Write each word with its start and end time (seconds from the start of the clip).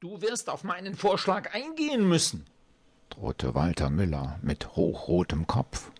Du 0.00 0.20
wirst 0.20 0.50
auf 0.50 0.62
meinen 0.62 0.94
Vorschlag 0.94 1.54
eingehen 1.54 2.06
müssen, 2.06 2.44
drohte 3.08 3.54
Walter 3.54 3.88
Müller 3.88 4.38
mit 4.42 4.76
hochrotem 4.76 5.46
Kopf. 5.46 5.90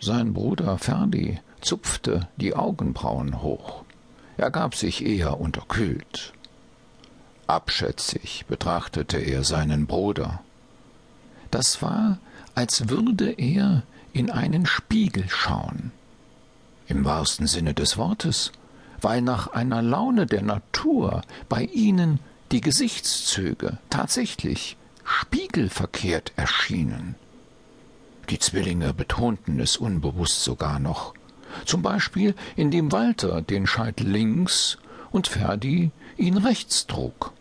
Sein 0.00 0.32
Bruder 0.32 0.78
Ferdi 0.78 1.40
zupfte 1.60 2.26
die 2.36 2.56
Augenbrauen 2.56 3.42
hoch. 3.42 3.84
Er 4.38 4.50
gab 4.50 4.74
sich 4.74 5.04
eher 5.04 5.38
unterkühlt. 5.38 6.32
Abschätzig 7.46 8.46
betrachtete 8.46 9.18
er 9.18 9.44
seinen 9.44 9.86
Bruder. 9.86 10.42
Das 11.50 11.82
war, 11.82 12.18
als 12.54 12.88
würde 12.88 13.30
er 13.30 13.82
in 14.14 14.30
einen 14.30 14.64
Spiegel 14.64 15.28
schauen. 15.28 15.92
Im 16.88 17.04
wahrsten 17.04 17.46
Sinne 17.46 17.74
des 17.74 17.98
Wortes, 17.98 18.52
weil 19.02 19.20
nach 19.20 19.48
einer 19.48 19.82
Laune 19.82 20.24
der 20.24 20.40
Natur 20.40 21.20
bei 21.50 21.64
ihnen 21.64 22.20
die 22.52 22.60
Gesichtszüge 22.60 23.78
tatsächlich 23.90 24.76
spiegelverkehrt 25.04 26.32
erschienen. 26.36 27.14
Die 28.28 28.38
Zwillinge 28.38 28.92
betonten 28.92 29.60
es 29.60 29.76
unbewusst 29.76 30.42
sogar 30.44 30.78
noch, 30.78 31.14
zum 31.64 31.82
Beispiel 31.82 32.34
indem 32.56 32.92
Walter 32.92 33.42
den 33.42 33.66
Scheitel 33.66 34.08
links 34.08 34.78
und 35.10 35.26
Ferdi 35.26 35.90
ihn 36.16 36.36
rechts 36.36 36.86
trug. 36.86 37.32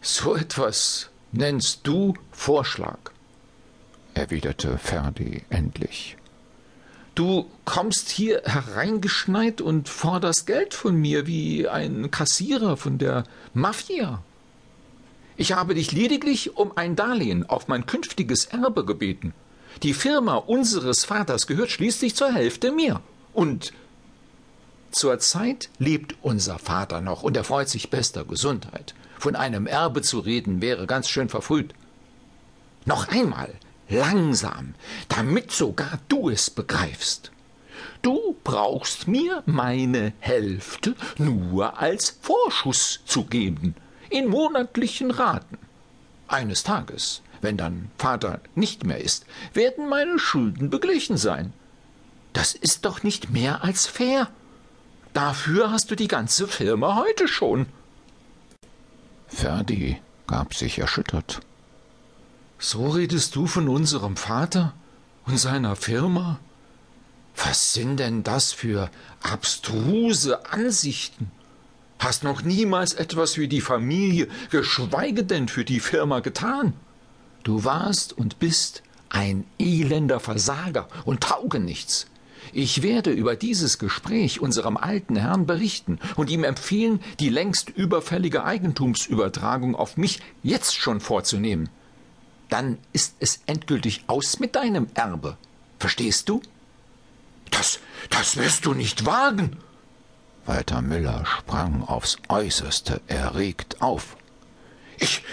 So 0.00 0.36
etwas 0.36 1.10
nennst 1.32 1.86
du 1.86 2.14
Vorschlag, 2.30 2.98
erwiderte 4.14 4.78
Ferdi 4.78 5.44
endlich. 5.48 6.16
Du 7.14 7.48
kommst 7.64 8.10
hier 8.10 8.42
hereingeschneit 8.44 9.60
und 9.60 9.88
forderst 9.88 10.46
Geld 10.46 10.74
von 10.74 10.96
mir 10.96 11.28
wie 11.28 11.68
ein 11.68 12.10
Kassierer 12.10 12.76
von 12.76 12.98
der 12.98 13.24
Mafia. 13.52 14.22
Ich 15.36 15.52
habe 15.52 15.74
dich 15.74 15.92
lediglich 15.92 16.56
um 16.56 16.76
ein 16.76 16.96
Darlehen 16.96 17.48
auf 17.48 17.68
mein 17.68 17.86
künftiges 17.86 18.46
Erbe 18.46 18.84
gebeten. 18.84 19.32
Die 19.82 19.94
Firma 19.94 20.36
unseres 20.36 21.04
Vaters 21.04 21.46
gehört 21.46 21.70
schließlich 21.70 22.16
zur 22.16 22.32
Hälfte 22.32 22.72
mir. 22.72 23.00
Und 23.32 23.72
zurzeit 24.90 25.68
lebt 25.78 26.16
unser 26.22 26.58
Vater 26.58 27.00
noch 27.00 27.22
und 27.22 27.36
er 27.36 27.44
freut 27.44 27.68
sich 27.68 27.90
bester 27.90 28.24
Gesundheit. 28.24 28.94
Von 29.18 29.36
einem 29.36 29.66
Erbe 29.66 30.02
zu 30.02 30.18
reden 30.18 30.60
wäre 30.60 30.86
ganz 30.86 31.08
schön 31.08 31.28
verfrüht. 31.28 31.74
Noch 32.86 33.08
einmal, 33.08 33.54
langsam, 33.88 34.74
damit 35.08 35.50
sogar 35.50 35.98
du 36.08 36.30
es 36.30 36.50
begreifst. 36.50 37.30
Du 38.02 38.36
brauchst 38.44 39.08
mir 39.08 39.42
meine 39.46 40.12
Hälfte 40.20 40.94
nur 41.18 41.78
als 41.78 42.18
Vorschuss 42.20 43.00
zu 43.06 43.24
geben, 43.24 43.74
in 44.10 44.28
monatlichen 44.28 45.10
Raten. 45.10 45.58
Eines 46.28 46.62
Tages, 46.62 47.22
wenn 47.40 47.56
dann 47.56 47.90
Vater 47.98 48.40
nicht 48.54 48.84
mehr 48.84 49.00
ist, 49.00 49.26
werden 49.52 49.88
meine 49.88 50.18
Schulden 50.18 50.70
beglichen 50.70 51.16
sein. 51.16 51.52
Das 52.32 52.54
ist 52.54 52.84
doch 52.84 53.02
nicht 53.02 53.30
mehr 53.30 53.64
als 53.64 53.86
fair. 53.86 54.28
Dafür 55.12 55.70
hast 55.70 55.90
du 55.90 55.94
die 55.94 56.08
ganze 56.08 56.48
Firma 56.48 56.96
heute 56.96 57.28
schon. 57.28 57.66
Ferdi 59.28 60.00
gab 60.26 60.54
sich 60.54 60.78
erschüttert. 60.78 61.40
So 62.66 62.88
redest 62.88 63.36
du 63.36 63.46
von 63.46 63.68
unserem 63.68 64.16
Vater 64.16 64.72
und 65.26 65.36
seiner 65.36 65.76
Firma? 65.76 66.40
Was 67.36 67.74
sind 67.74 68.00
denn 68.00 68.22
das 68.22 68.54
für 68.54 68.90
abstruse 69.20 70.50
Ansichten? 70.50 71.30
Hast 71.98 72.24
noch 72.24 72.40
niemals 72.40 72.94
etwas 72.94 73.34
für 73.34 73.48
die 73.48 73.60
Familie, 73.60 74.28
geschweige 74.50 75.24
denn 75.24 75.48
für 75.48 75.66
die 75.66 75.78
Firma 75.78 76.20
getan. 76.20 76.72
Du 77.42 77.64
warst 77.64 78.14
und 78.14 78.38
bist 78.38 78.82
ein 79.10 79.44
elender 79.58 80.18
Versager 80.18 80.88
und 81.04 81.20
Taugenichts. 81.20 82.06
Ich 82.54 82.80
werde 82.80 83.10
über 83.10 83.36
dieses 83.36 83.78
Gespräch 83.78 84.40
unserem 84.40 84.78
alten 84.78 85.16
Herrn 85.16 85.44
berichten 85.44 85.98
und 86.16 86.30
ihm 86.30 86.44
empfehlen, 86.44 87.00
die 87.20 87.28
längst 87.28 87.68
überfällige 87.68 88.42
Eigentumsübertragung 88.42 89.76
auf 89.76 89.98
mich 89.98 90.20
jetzt 90.42 90.74
schon 90.74 91.00
vorzunehmen 91.00 91.68
dann 92.54 92.78
ist 92.92 93.16
es 93.18 93.40
endgültig 93.46 94.04
aus 94.06 94.38
mit 94.38 94.54
deinem 94.54 94.86
Erbe. 94.94 95.36
Verstehst 95.80 96.28
du? 96.28 96.40
Das, 97.50 97.80
das 98.10 98.36
wirst 98.36 98.64
du 98.64 98.74
nicht 98.74 99.04
wagen. 99.06 99.56
Walter 100.46 100.80
Müller 100.80 101.26
sprang 101.26 101.82
aufs 101.82 102.16
äußerste 102.28 103.00
erregt 103.08 103.82
auf. 103.82 104.16
Ich, 104.98 105.24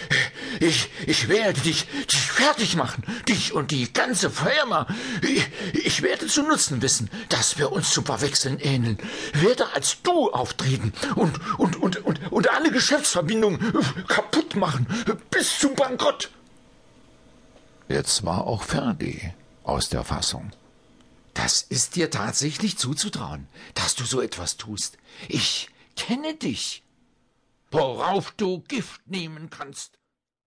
ich, 0.59 0.90
ich 1.06 1.28
werde 1.28 1.62
dich, 1.62 1.86
dich 2.12 2.32
fertig 2.32 2.76
machen, 2.76 3.04
dich 3.30 3.53
und 3.53 3.70
die 3.70 3.94
ganze 3.94 4.32
Firma. 4.32 4.88
Ich, 5.22 5.48
ich 5.74 6.02
werde 6.02 6.26
zu 6.26 6.42
nutzen 6.42 6.82
wissen, 6.82 7.08
dass 7.30 7.59
wir 7.59 7.72
uns 7.72 7.92
zum 7.92 8.03
Verwechseln 8.03 8.58
ähneln. 8.58 8.98
Werde 9.34 9.72
als 9.76 10.02
du 10.02 10.32
auftreten 10.32 10.92
und, 11.14 11.40
und, 11.59 11.76
und, 11.76 12.03
und, 12.03 12.32
und 12.32 12.50
alle 12.50 12.72
Geschäftsverbindungen 12.72 13.59
kaputt 14.08 14.56
machen, 14.56 14.88
bis 15.30 15.59
zum 15.59 15.76
Bankrott. 15.76 16.32
Jetzt 17.91 18.24
war 18.24 18.47
auch 18.47 18.63
Ferdi 18.63 19.34
aus 19.63 19.90
der 19.90 20.06
Fassung. 20.06 20.52
Das 21.34 21.62
ist 21.62 21.97
dir 21.97 22.09
tatsächlich 22.09 22.78
zuzutrauen, 22.78 23.50
dass 23.74 23.96
du 23.96 24.06
so 24.06 24.22
etwas 24.22 24.56
tust. 24.56 24.97
Ich 25.28 25.69
kenne 25.97 26.35
dich. 26.35 26.84
Worauf 27.69 28.31
du 28.31 28.62
Gift 28.62 29.06
nehmen 29.07 29.50
kannst. 29.50 30.00